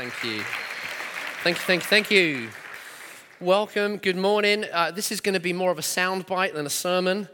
[0.00, 0.42] Thank you.
[1.44, 2.48] Thank you, thank you, thank you.
[3.38, 4.64] Welcome, good morning.
[4.72, 7.28] Uh, this is going to be more of a soundbite than a sermon,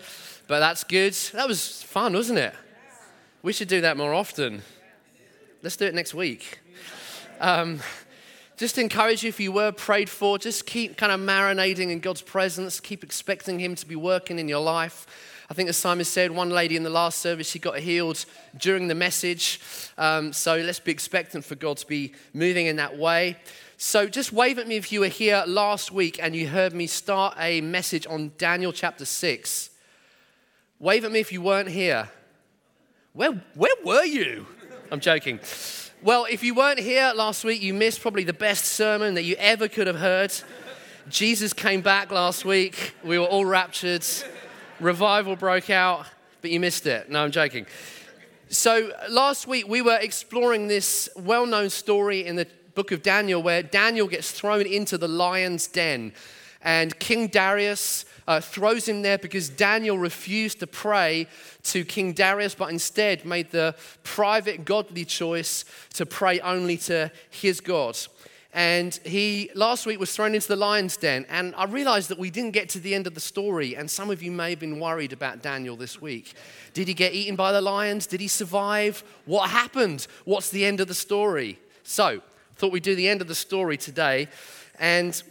[0.48, 1.12] but that's good.
[1.32, 2.56] That was fun, wasn't it?
[3.44, 4.62] We should do that more often.
[5.62, 6.58] Let's do it next week.
[7.38, 7.78] Um,
[8.56, 12.22] just encourage you if you were prayed for, just keep kind of marinating in God's
[12.22, 15.06] presence, keep expecting Him to be working in your life.
[15.48, 18.24] I think, as Simon said, one lady in the last service, she got healed
[18.58, 19.60] during the message.
[19.96, 23.36] Um, so let's be expectant for God to be moving in that way.
[23.76, 26.88] So just wave at me if you were here last week and you heard me
[26.88, 29.70] start a message on Daniel chapter 6.
[30.80, 32.08] Wave at me if you weren't here.
[33.12, 34.46] Where, where were you?
[34.90, 35.38] I'm joking.
[36.02, 39.36] Well, if you weren't here last week, you missed probably the best sermon that you
[39.38, 40.32] ever could have heard.
[41.08, 42.94] Jesus came back last week.
[43.04, 44.04] We were all raptured
[44.80, 46.06] revival broke out,
[46.42, 47.10] but you missed it.
[47.10, 47.66] No, I'm joking.
[48.48, 53.42] So, last week we were exploring this well known story in the book of Daniel
[53.42, 56.12] where Daniel gets thrown into the lion's den.
[56.62, 61.26] And King Darius uh, throws him there because Daniel refused to pray
[61.64, 67.60] to King Darius, but instead made the private godly choice to pray only to his
[67.60, 67.96] God.
[68.56, 71.26] And he last week was thrown into the lion's den.
[71.28, 73.76] And I realized that we didn't get to the end of the story.
[73.76, 76.32] And some of you may have been worried about Daniel this week.
[76.72, 78.06] Did he get eaten by the lions?
[78.06, 79.04] Did he survive?
[79.26, 80.06] What happened?
[80.24, 81.58] What's the end of the story?
[81.82, 82.22] So,
[82.56, 84.28] thought we'd do the end of the story today.
[84.78, 85.22] And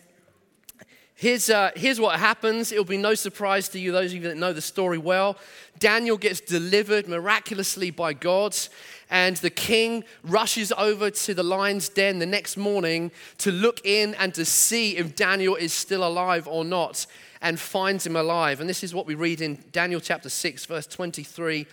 [1.18, 2.74] Here's, uh, here's what happens.
[2.74, 5.38] It'll be no surprise to you, those of you that know the story well.
[5.80, 8.54] Daniel gets delivered miraculously by God,
[9.10, 14.14] and the king rushes over to the lion's den the next morning to look in
[14.16, 17.06] and to see if Daniel is still alive or not,
[17.42, 18.60] and finds him alive.
[18.60, 21.66] And this is what we read in Daniel chapter 6, verse 23.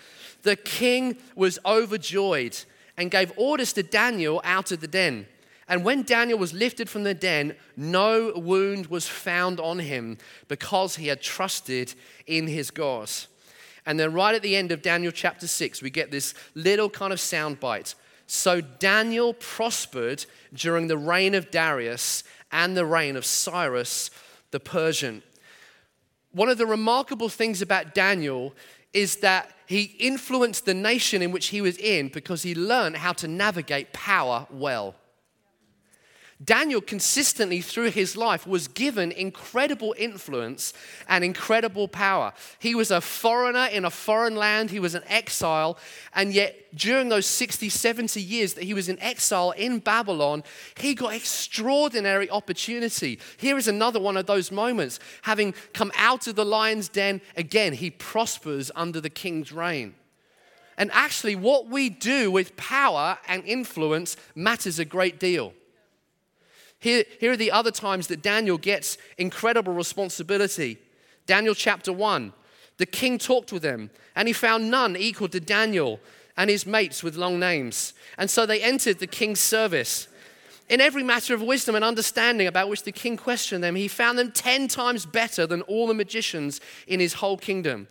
[0.44, 2.56] The king was overjoyed
[2.96, 5.26] and gave orders to Daniel out of the den.
[5.72, 10.96] And when Daniel was lifted from the den, no wound was found on him because
[10.96, 11.94] he had trusted
[12.26, 13.10] in his God.
[13.86, 17.10] And then, right at the end of Daniel chapter 6, we get this little kind
[17.10, 17.94] of soundbite.
[18.26, 22.22] So Daniel prospered during the reign of Darius
[22.52, 24.10] and the reign of Cyrus
[24.50, 25.22] the Persian.
[26.32, 28.54] One of the remarkable things about Daniel
[28.92, 33.14] is that he influenced the nation in which he was in because he learned how
[33.14, 34.96] to navigate power well.
[36.42, 40.72] Daniel consistently through his life was given incredible influence
[41.08, 42.32] and incredible power.
[42.58, 45.78] He was a foreigner in a foreign land, he was an exile,
[46.14, 50.42] and yet during those 60, 70 years that he was in exile in Babylon,
[50.78, 53.20] he got extraordinary opportunity.
[53.36, 54.98] Here is another one of those moments.
[55.22, 59.94] Having come out of the lion's den, again, he prospers under the king's reign.
[60.78, 65.52] And actually, what we do with power and influence matters a great deal.
[66.82, 70.78] Here, here are the other times that Daniel gets incredible responsibility.
[71.26, 72.32] Daniel chapter 1.
[72.78, 76.00] The king talked with them, and he found none equal to Daniel
[76.36, 77.94] and his mates with long names.
[78.18, 80.08] And so they entered the king's service.
[80.68, 84.18] In every matter of wisdom and understanding about which the king questioned them, he found
[84.18, 87.86] them 10 times better than all the magicians in his whole kingdom.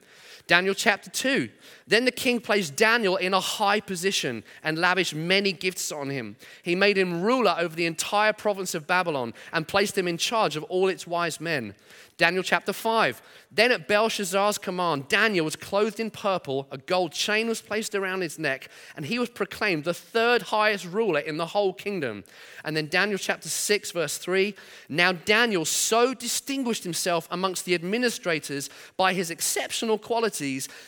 [0.48, 1.50] Daniel chapter 2.
[1.88, 6.36] Then the king placed Daniel in a high position and lavished many gifts on him.
[6.64, 10.56] He made him ruler over the entire province of Babylon and placed him in charge
[10.56, 11.76] of all its wise men.
[12.18, 13.22] Daniel chapter 5.
[13.52, 18.22] Then at Belshazzar's command, Daniel was clothed in purple, a gold chain was placed around
[18.22, 22.24] his neck, and he was proclaimed the third highest ruler in the whole kingdom.
[22.64, 24.56] And then Daniel chapter 6, verse 3.
[24.88, 30.31] Now Daniel so distinguished himself amongst the administrators by his exceptional qualities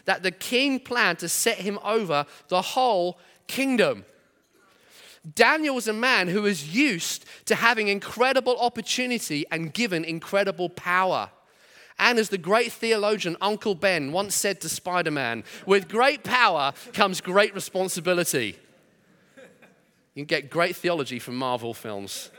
[0.05, 4.05] that the king planned to set him over the whole kingdom.
[5.35, 11.29] Daniel was a man who was used to having incredible opportunity and given incredible power.
[11.97, 16.73] And as the great theologian Uncle Ben once said to Spider Man, with great power
[16.91, 18.57] comes great responsibility.
[20.13, 22.29] You can get great theology from Marvel films.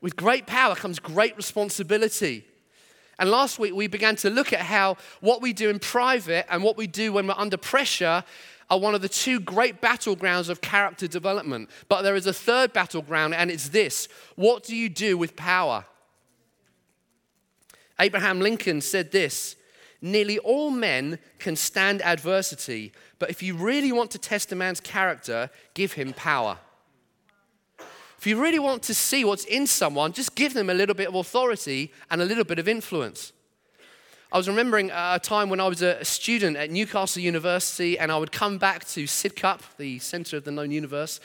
[0.00, 2.44] With great power comes great responsibility.
[3.18, 6.62] And last week we began to look at how what we do in private and
[6.62, 8.24] what we do when we're under pressure
[8.68, 11.70] are one of the two great battlegrounds of character development.
[11.88, 15.86] But there is a third battleground, and it's this what do you do with power?
[17.98, 19.56] Abraham Lincoln said this
[20.02, 24.80] Nearly all men can stand adversity, but if you really want to test a man's
[24.80, 26.58] character, give him power.
[28.18, 31.08] If you really want to see what's in someone, just give them a little bit
[31.08, 33.32] of authority and a little bit of influence.
[34.32, 38.18] I was remembering a time when I was a student at Newcastle University and I
[38.18, 41.20] would come back to Sidcup, the center of the known universe,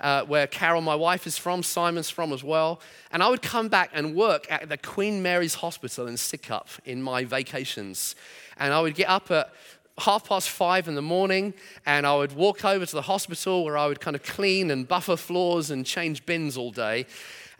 [0.00, 2.80] uh, where Carol, my wife, is from, Simon's from as well.
[3.12, 7.02] And I would come back and work at the Queen Mary's Hospital in Sidcup in
[7.02, 8.16] my vacations.
[8.56, 9.52] And I would get up at
[10.00, 11.54] half past five in the morning
[11.86, 14.86] and I would walk over to the hospital where I would kind of clean and
[14.86, 17.06] buffer floors and change bins all day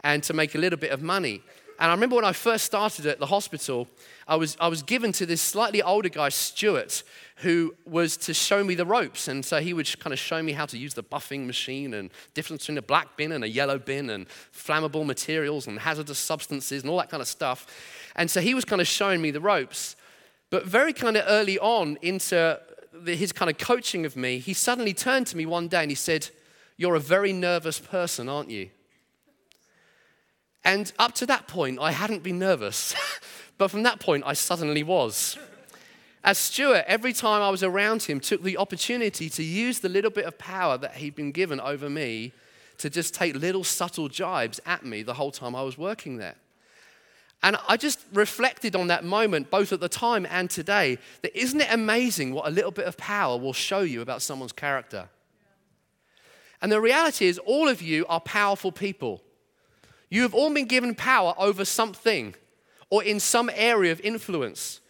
[0.03, 1.41] and to make a little bit of money.
[1.81, 3.87] And I remember when I first started at the hospital,
[4.27, 7.01] I was, I was given to this slightly older guy, Stuart,
[7.37, 9.27] who was to show me the ropes.
[9.27, 12.11] And so he would kind of show me how to use the buffing machine and
[12.35, 16.83] difference between a black bin and a yellow bin and flammable materials and hazardous substances
[16.83, 17.65] and all that kind of stuff.
[18.15, 19.95] And so he was kind of showing me the ropes.
[20.51, 22.59] But very kind of early on into
[22.93, 25.89] the, his kind of coaching of me, he suddenly turned to me one day and
[25.89, 26.29] he said,
[26.77, 28.69] You're a very nervous person, aren't you?
[30.63, 32.93] And up to that point, I hadn't been nervous.
[33.57, 35.39] but from that point, I suddenly was.
[36.23, 40.11] As Stuart, every time I was around him, took the opportunity to use the little
[40.11, 42.33] bit of power that he'd been given over me
[42.77, 46.35] to just take little subtle jibes at me the whole time I was working there.
[47.43, 51.59] And I just reflected on that moment, both at the time and today, that isn't
[51.59, 55.09] it amazing what a little bit of power will show you about someone's character?
[56.61, 59.23] And the reality is, all of you are powerful people.
[60.09, 62.35] You have all been given power over something
[62.91, 64.80] or in some area of influence.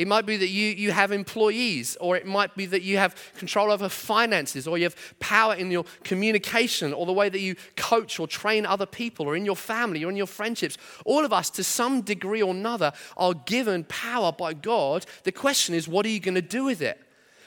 [0.00, 3.14] It might be that you, you have employees, or it might be that you have
[3.36, 7.54] control over finances, or you have power in your communication, or the way that you
[7.76, 10.78] coach or train other people, or in your family, or in your friendships.
[11.04, 15.04] All of us, to some degree or another, are given power by God.
[15.24, 16.98] The question is, what are you going to do with it?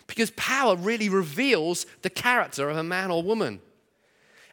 [0.05, 3.61] Because power really reveals the character of a man or woman.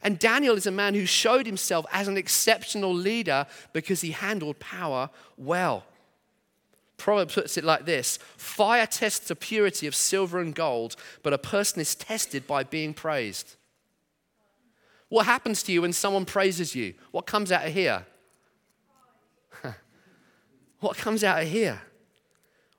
[0.02, 3.44] And Daniel is a man who showed himself as an exceptional leader
[3.74, 5.84] because he handled power well.
[7.00, 11.38] Proverbs puts it like this Fire tests the purity of silver and gold, but a
[11.38, 13.56] person is tested by being praised.
[15.08, 16.94] What happens to you when someone praises you?
[17.10, 18.06] What comes out of here?
[20.80, 21.80] what comes out of here?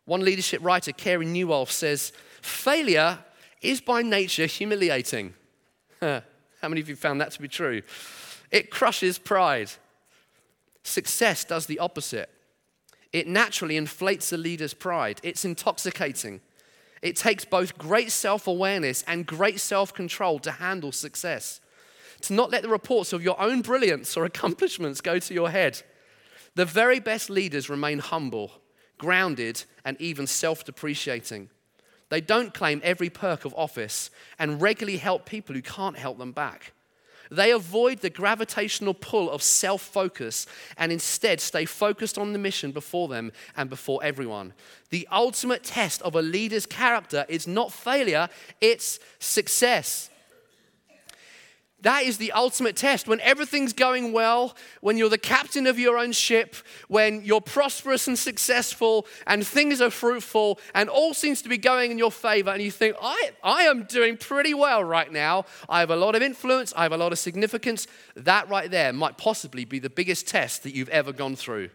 [0.05, 3.19] One leadership writer, Carey Nieuwhof, says, Failure
[3.61, 5.33] is by nature humiliating.
[6.01, 6.21] How
[6.63, 7.81] many of you found that to be true?
[8.49, 9.71] It crushes pride.
[10.83, 12.29] Success does the opposite.
[13.13, 15.19] It naturally inflates a leader's pride.
[15.23, 16.41] It's intoxicating.
[17.01, 21.59] It takes both great self awareness and great self control to handle success.
[22.21, 25.81] To not let the reports of your own brilliance or accomplishments go to your head.
[26.55, 28.51] The very best leaders remain humble,
[28.97, 31.49] grounded, and even self depreciating.
[32.09, 36.33] They don't claim every perk of office and regularly help people who can't help them
[36.33, 36.73] back.
[37.31, 40.45] They avoid the gravitational pull of self focus
[40.77, 44.53] and instead stay focused on the mission before them and before everyone.
[44.89, 48.27] The ultimate test of a leader's character is not failure,
[48.59, 50.09] it's success.
[51.81, 53.07] That is the ultimate test.
[53.07, 56.55] When everything's going well, when you're the captain of your own ship,
[56.87, 61.89] when you're prosperous and successful, and things are fruitful, and all seems to be going
[61.89, 65.45] in your favor, and you think, I, I am doing pretty well right now.
[65.67, 67.87] I have a lot of influence, I have a lot of significance.
[68.15, 71.71] That right there might possibly be the biggest test that you've ever gone through.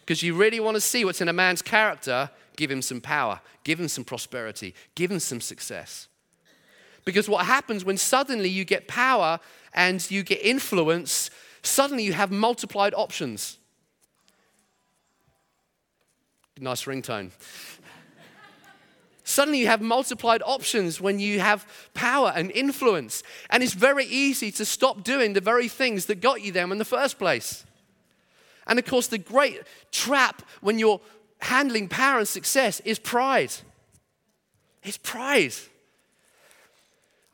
[0.00, 3.40] Because you really want to see what's in a man's character, give him some power,
[3.62, 6.08] give him some prosperity, give him some success.
[7.04, 9.40] Because what happens when suddenly you get power
[9.74, 11.30] and you get influence,
[11.62, 13.58] suddenly you have multiplied options.
[16.58, 17.30] Nice ringtone.
[19.24, 23.22] Suddenly, you have multiplied options when you have power and influence.
[23.50, 26.78] And it's very easy to stop doing the very things that got you there in
[26.78, 27.64] the first place.
[28.66, 31.00] And of course, the great trap when you're
[31.40, 33.52] handling power and success is pride.
[34.82, 35.54] It's pride.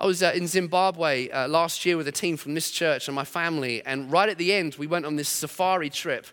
[0.01, 3.17] I was uh, in Zimbabwe uh, last year with a team from this church and
[3.17, 6.27] my family, and right at the end, we went on this safari trip.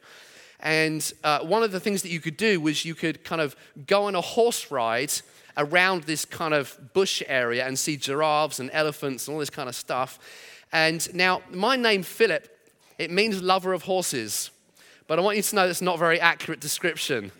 [0.60, 3.56] And uh, one of the things that you could do was you could kind of
[3.88, 5.14] go on a horse ride
[5.58, 9.68] around this kind of bush area and see giraffes and elephants and all this kind
[9.68, 10.20] of stuff.
[10.72, 12.48] And now, my name, Philip,
[13.00, 14.52] it means lover of horses.
[15.08, 17.32] But I want you to know that's not a very accurate description.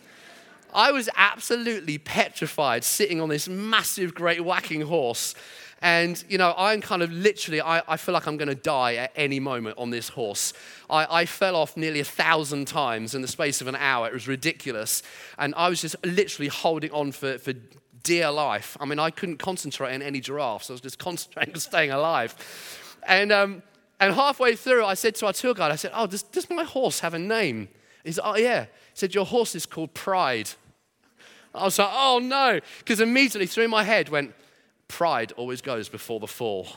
[0.74, 5.36] I was absolutely petrified sitting on this massive, great whacking horse
[5.82, 8.96] and, you know, I'm kind of literally, I, I feel like I'm going to die
[8.96, 10.54] at any moment on this horse.
[10.90, 14.08] I, I fell off nearly a thousand times in the space of an hour.
[14.08, 15.04] It was ridiculous.
[15.38, 17.54] And I was just literally holding on for, for
[18.04, 18.78] dear life.
[18.80, 20.70] I mean, I couldn't concentrate on any giraffes.
[20.70, 22.36] I was just concentrating on staying alive.
[23.08, 23.62] And, um,
[24.00, 26.64] and halfway through, I said to our tour guide, I said, Oh, does, does my
[26.64, 27.68] horse have a name?
[28.04, 28.64] He said, Oh, yeah.
[28.64, 30.50] He said, Your horse is called Pride.
[31.54, 32.60] I was like, Oh, no.
[32.80, 34.34] Because immediately through my head went,
[34.88, 36.68] pride always goes before the fall.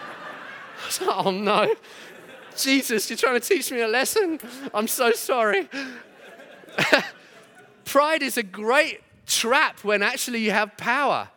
[1.02, 1.74] oh no.
[2.56, 4.38] Jesus, you're trying to teach me a lesson?
[4.74, 5.68] I'm so sorry.
[7.84, 11.28] Pride is a great trap when actually you have power.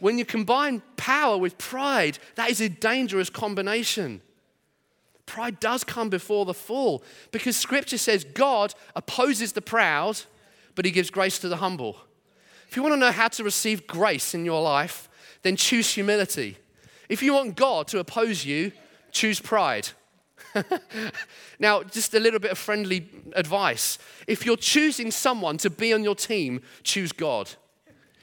[0.00, 4.20] When you combine power with pride, that is a dangerous combination.
[5.26, 10.20] Pride does come before the fall because scripture says God opposes the proud,
[10.74, 11.96] but he gives grace to the humble.
[12.68, 15.08] If you want to know how to receive grace in your life,
[15.42, 16.58] then choose humility.
[17.08, 18.72] If you want God to oppose you,
[19.10, 19.88] choose pride.
[21.58, 23.98] now, just a little bit of friendly advice.
[24.26, 27.50] If you're choosing someone to be on your team, choose God.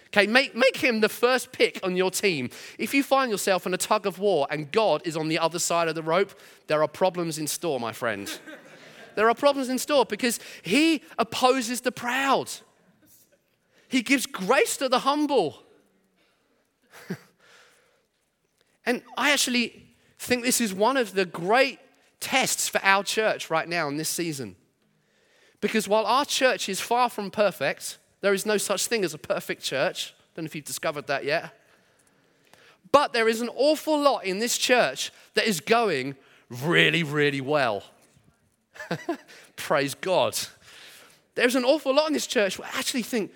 [0.07, 2.49] Okay, make, make him the first pick on your team.
[2.79, 5.59] If you find yourself in a tug of war and God is on the other
[5.59, 8.39] side of the rope, there are problems in store, my friend.
[9.15, 12.51] there are problems in store because he opposes the proud,
[13.87, 15.63] he gives grace to the humble.
[18.85, 21.79] and I actually think this is one of the great
[22.19, 24.55] tests for our church right now in this season.
[25.61, 29.17] Because while our church is far from perfect, there is no such thing as a
[29.17, 30.13] perfect church.
[30.17, 31.53] I Don't know if you've discovered that yet.
[32.91, 36.15] But there is an awful lot in this church that is going
[36.49, 37.83] really, really well.
[39.55, 40.37] Praise God.
[41.35, 43.31] There's an awful lot in this church where I actually think,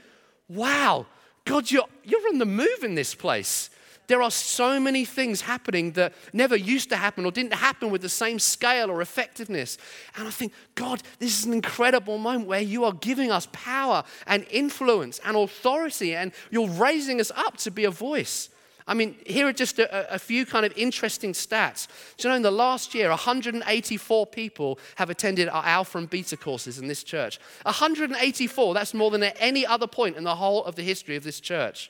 [0.48, 1.06] wow,
[1.46, 3.70] God, you're, you're on the move in this place.
[4.08, 8.02] There are so many things happening that never used to happen or didn't happen with
[8.02, 9.78] the same scale or effectiveness.
[10.18, 14.04] And I think, God, this is an incredible moment where you are giving us power
[14.28, 18.50] and influence and authority, and you're raising us up to be a voice.
[18.88, 21.88] I mean, here are just a, a, few kind of interesting stats.
[22.18, 26.36] Do you know, in the last year, 184 people have attended our Alpha and Beta
[26.36, 27.40] courses in this church.
[27.64, 31.24] 184, that's more than at any other point in the whole of the history of
[31.24, 31.90] this church.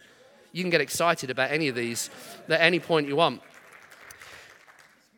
[0.51, 2.09] You can get excited about any of these
[2.47, 3.41] at any point you want.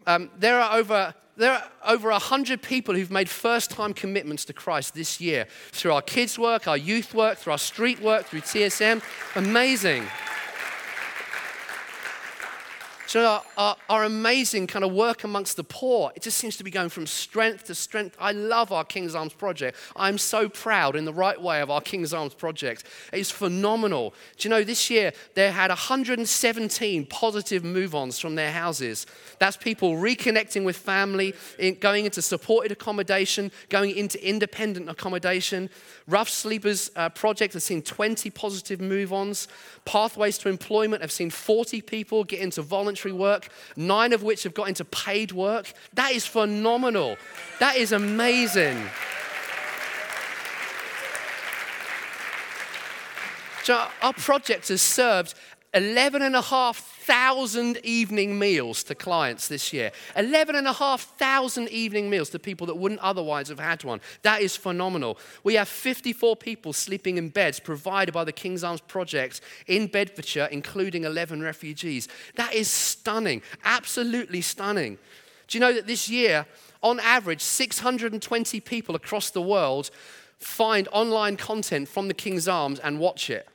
[0.07, 4.53] Um, there are over there are over 100 people who've made first time commitments to
[4.53, 8.41] Christ this year through our kids' work, our youth work, through our street work, through
[8.41, 9.01] TSM.
[9.35, 10.05] Amazing.
[13.07, 16.63] So our, our, our, amazing kind of work amongst the poor, it just seems to
[16.63, 18.17] be going from strength to strength.
[18.19, 19.77] I love our King's Arms project.
[19.95, 22.83] I'm so proud in the right way of our King's Arms project.
[23.13, 24.15] It's phenomenal.
[24.37, 29.05] Do you know, this year they had 117 positive move-ons from their houses.
[29.37, 31.35] That's people reconnecting with family,
[31.79, 35.69] going into supported accommodation, going into independent accommodation.
[36.07, 39.47] Rough Sleepers uh, project has seen 20 positive move-ons.
[39.85, 42.63] Pathways to Employment have seen 40 people get into
[42.95, 45.71] voluntary work, nine of which have got into paid work.
[45.93, 47.17] That is phenomenal.
[47.59, 48.77] That is amazing.
[53.63, 55.33] So our project has served
[55.75, 59.91] 11,500 evening meals to clients this year.
[60.15, 63.99] 11,500 evening meals to people that wouldn't otherwise have had one.
[64.21, 65.19] That is phenomenal.
[65.43, 70.45] We have 54 people sleeping in beds provided by the King's Arms Project in Bedfordshire,
[70.45, 72.07] including 11 refugees.
[72.35, 74.97] That is stunning, absolutely stunning.
[75.47, 76.45] Do you know that this year,
[76.81, 79.91] on average, 620 people across the world
[80.39, 83.49] find online content from the King's Arms and watch it?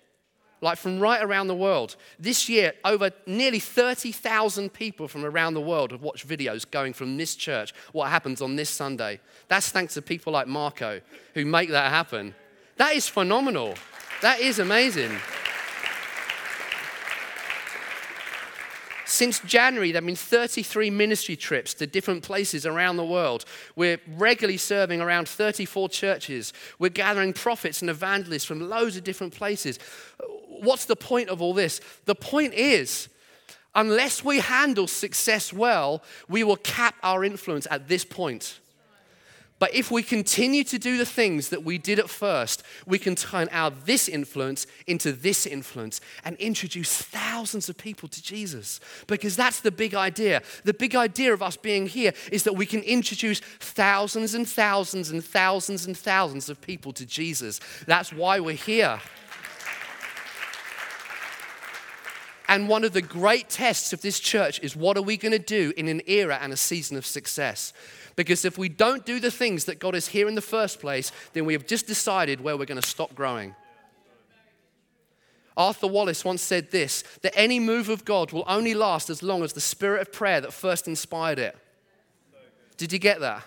[0.61, 1.97] Like from right around the world.
[2.19, 7.17] This year, over nearly 30,000 people from around the world have watched videos going from
[7.17, 9.21] this church, what happens on this Sunday.
[9.49, 11.01] That's thanks to people like Marco
[11.35, 12.35] who make that happen.
[12.77, 13.75] That is phenomenal.
[14.23, 15.13] That is amazing.
[19.11, 23.45] Since January, there have been 33 ministry trips to different places around the world.
[23.75, 26.53] We're regularly serving around 34 churches.
[26.79, 29.81] We're gathering prophets and evangelists from loads of different places.
[30.61, 31.81] What's the point of all this?
[32.05, 33.09] The point is,
[33.75, 38.61] unless we handle success well, we will cap our influence at this point.
[39.61, 43.15] But if we continue to do the things that we did at first, we can
[43.15, 48.81] turn our this influence into this influence and introduce thousands of people to Jesus.
[49.07, 50.41] Because that's the big idea.
[50.65, 55.11] The big idea of us being here is that we can introduce thousands and thousands
[55.11, 57.61] and thousands and thousands of people to Jesus.
[57.87, 58.99] That's why we're here.
[62.51, 65.39] And one of the great tests of this church is what are we going to
[65.39, 67.73] do in an era and a season of success?
[68.17, 71.13] Because if we don't do the things that God is here in the first place,
[71.33, 73.55] then we have just decided where we're going to stop growing.
[75.57, 79.45] Arthur Wallis once said this that any move of God will only last as long
[79.45, 81.57] as the spirit of prayer that first inspired it.
[82.77, 83.45] Did you get that?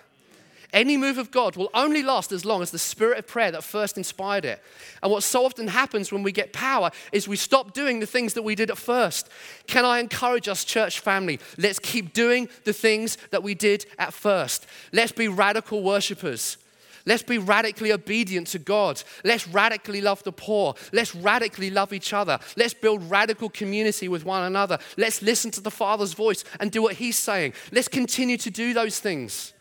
[0.74, 3.62] Any move of God will only last as long as the spirit of prayer that
[3.62, 4.60] first inspired it.
[5.04, 8.34] And what so often happens when we get power is we stop doing the things
[8.34, 9.28] that we did at first.
[9.68, 11.38] Can I encourage us, church family?
[11.56, 14.66] Let's keep doing the things that we did at first.
[14.92, 16.58] Let's be radical worshippers.
[17.06, 19.00] Let's be radically obedient to God.
[19.22, 20.74] Let's radically love the poor.
[20.92, 22.40] Let's radically love each other.
[22.56, 24.80] Let's build radical community with one another.
[24.96, 27.52] Let's listen to the Father's voice and do what He's saying.
[27.70, 29.53] Let's continue to do those things.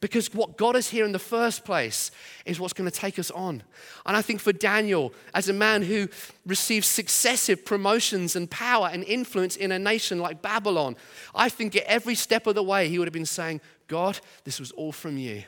[0.00, 2.12] Because what got us here in the first place
[2.46, 3.64] is what's going to take us on.
[4.06, 6.08] And I think for Daniel, as a man who
[6.46, 10.96] received successive promotions and power and influence in a nation like Babylon,
[11.34, 14.60] I think at every step of the way he would have been saying, God, this
[14.60, 15.42] was all from you.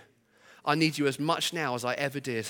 [0.65, 2.49] I need you as much now as I ever did.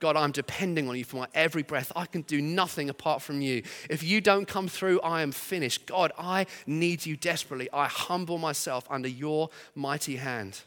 [0.00, 1.92] God, I'm depending on you for my every breath.
[1.94, 3.62] I can do nothing apart from you.
[3.88, 5.86] If you don't come through, I am finished.
[5.86, 7.68] God, I need you desperately.
[7.72, 10.62] I humble myself under your mighty hand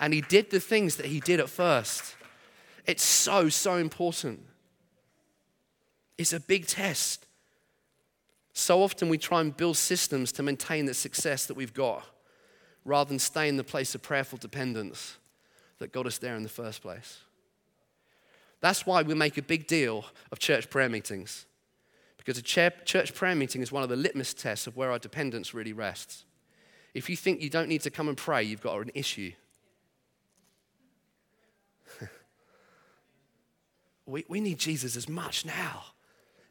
[0.00, 2.16] and he did the things that he did at first.
[2.86, 4.40] It's so, so important.
[6.18, 7.26] It's a big test.
[8.52, 12.04] So often we try and build systems to maintain the success that we've got
[12.84, 15.16] rather than stay in the place of prayerful dependence
[15.78, 17.18] that got us there in the first place.
[18.60, 21.46] That's why we make a big deal of church prayer meetings.
[22.16, 25.52] Because a church prayer meeting is one of the litmus tests of where our dependence
[25.52, 26.24] really rests.
[26.94, 29.32] If you think you don't need to come and pray, you've got an issue.
[34.06, 35.84] We, we need Jesus as much now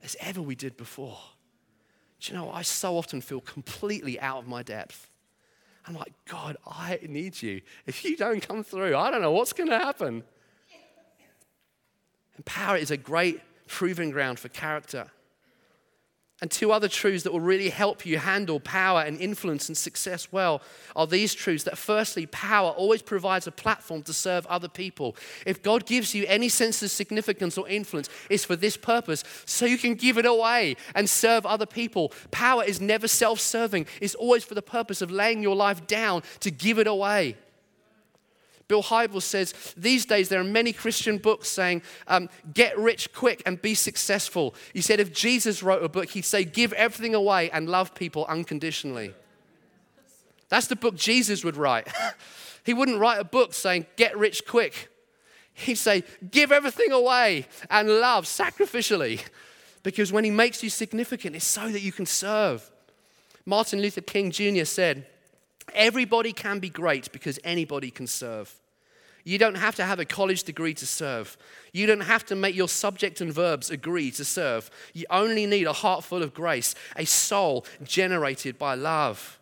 [0.04, 1.18] as ever we did before.
[2.20, 5.10] Do you know, I so often feel completely out of my depth.
[5.86, 7.62] I'm like, God, I need you.
[7.86, 10.24] If you don't come through, I don't know what's going to happen.
[12.36, 15.12] And power is a great proving ground for character.
[16.44, 20.30] And two other truths that will really help you handle power and influence and success
[20.30, 20.62] well
[20.94, 25.16] are these truths that, firstly, power always provides a platform to serve other people.
[25.46, 29.66] If God gives you any sense of significance or influence, it's for this purpose, so
[29.66, 32.12] you can give it away and serve other people.
[32.32, 36.24] Power is never self serving, it's always for the purpose of laying your life down
[36.42, 37.38] to give it away.
[38.68, 43.44] Bill Hybels says these days there are many Christian books saying, um, get rich quick
[43.46, 44.56] and be successful.
[44.74, 48.26] He said if Jesus wrote a book, he'd say, give everything away and love people
[48.28, 49.14] unconditionally.
[50.50, 51.88] That's the book Jesus would write.
[52.64, 54.90] he wouldn't write a book saying, get rich quick.
[55.54, 59.22] He'd say, give everything away and love sacrificially.
[59.84, 62.72] Because when he makes you significant, it's so that you can serve.
[63.46, 64.64] Martin Luther King Jr.
[64.64, 65.06] said,
[65.74, 68.54] Everybody can be great because anybody can serve.
[69.24, 71.38] You don't have to have a college degree to serve.
[71.72, 74.70] You don't have to make your subject and verbs agree to serve.
[74.94, 79.40] You only need a heart full of grace, a soul generated by love.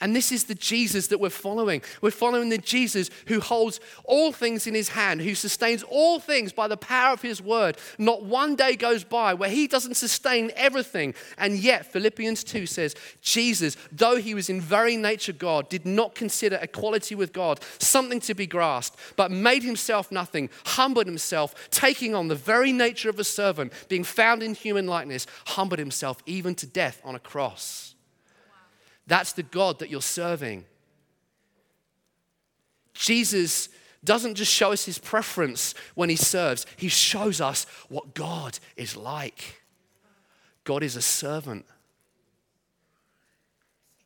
[0.00, 1.82] And this is the Jesus that we're following.
[2.00, 6.52] We're following the Jesus who holds all things in his hand, who sustains all things
[6.52, 7.76] by the power of his word.
[7.98, 11.14] Not one day goes by where he doesn't sustain everything.
[11.36, 16.14] And yet, Philippians 2 says, Jesus, though he was in very nature God, did not
[16.14, 22.14] consider equality with God something to be grasped, but made himself nothing, humbled himself, taking
[22.14, 26.54] on the very nature of a servant, being found in human likeness, humbled himself even
[26.54, 27.96] to death on a cross.
[29.08, 30.66] That's the God that you're serving.
[32.92, 33.70] Jesus
[34.04, 38.96] doesn't just show us his preference when he serves, he shows us what God is
[38.96, 39.62] like.
[40.62, 41.64] God is a servant.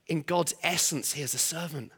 [0.06, 1.90] In God's essence, he is a servant.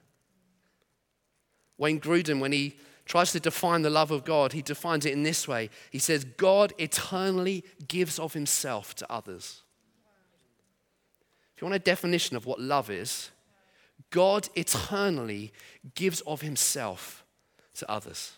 [1.77, 5.25] Wayne Grudem, when he tries to define the love of God, he defines it in
[5.25, 9.64] this way He says, God eternally gives of himself to others.
[11.55, 13.31] If you want a definition of what love is,
[14.11, 15.53] God eternally
[15.95, 17.25] gives of himself
[17.75, 18.33] to others.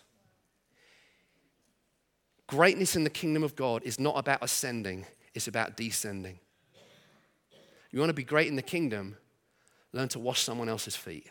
[2.47, 6.39] Greatness in the kingdom of God is not about ascending, it's about descending.
[7.91, 9.17] You want to be great in the kingdom?
[9.93, 11.27] Learn to wash someone else's feet.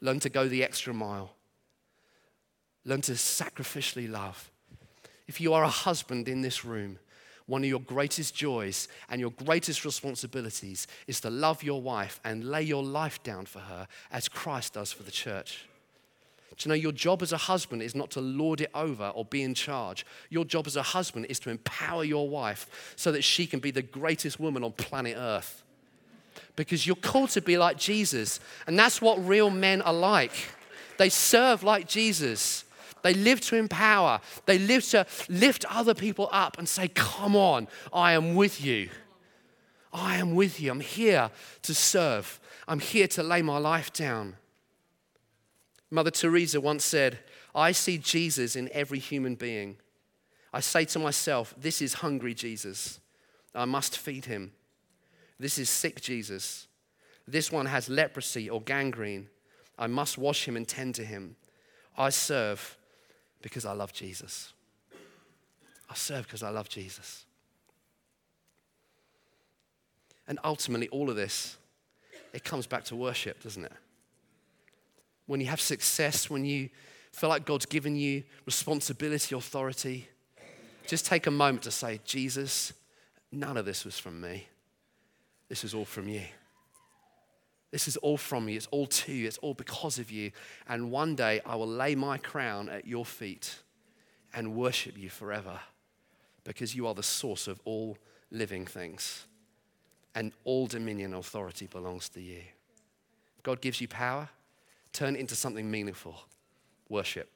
[0.00, 1.34] Learn to go the extra mile.
[2.84, 4.50] Learn to sacrificially love.
[5.26, 6.98] If you are a husband in this room,
[7.46, 12.44] one of your greatest joys and your greatest responsibilities is to love your wife and
[12.44, 15.66] lay your life down for her as Christ does for the church.
[16.56, 19.24] Do you know your job as a husband is not to lord it over or
[19.24, 20.06] be in charge?
[20.30, 23.70] Your job as a husband is to empower your wife so that she can be
[23.70, 25.62] the greatest woman on planet Earth.
[26.56, 30.32] Because you're called to be like Jesus, and that's what real men are like.
[30.96, 32.63] They serve like Jesus.
[33.04, 34.18] They live to empower.
[34.46, 38.88] They live to lift other people up and say, Come on, I am with you.
[39.92, 40.70] I am with you.
[40.70, 41.30] I'm here
[41.62, 42.40] to serve.
[42.66, 44.36] I'm here to lay my life down.
[45.90, 47.18] Mother Teresa once said,
[47.54, 49.76] I see Jesus in every human being.
[50.50, 53.00] I say to myself, This is hungry Jesus.
[53.54, 54.52] I must feed him.
[55.38, 56.68] This is sick Jesus.
[57.28, 59.28] This one has leprosy or gangrene.
[59.78, 61.36] I must wash him and tend to him.
[61.98, 62.78] I serve
[63.44, 64.54] because I love Jesus.
[65.90, 67.26] I serve because I love Jesus.
[70.26, 71.58] And ultimately, all of this,
[72.32, 73.72] it comes back to worship, doesn't it?
[75.26, 76.70] When you have success, when you
[77.12, 80.08] feel like God's given you responsibility, authority,
[80.86, 82.72] just take a moment to say, Jesus,
[83.30, 84.46] none of this was from me.
[85.50, 86.22] This is all from you.
[87.74, 88.56] This is all from you.
[88.56, 89.26] It's all to you.
[89.26, 90.30] It's all because of you.
[90.68, 93.56] And one day I will lay my crown at your feet
[94.32, 95.58] and worship you forever
[96.44, 97.98] because you are the source of all
[98.30, 99.26] living things.
[100.14, 102.42] And all dominion and authority belongs to you.
[103.42, 104.28] God gives you power,
[104.92, 106.14] turn it into something meaningful.
[106.88, 107.28] Worship.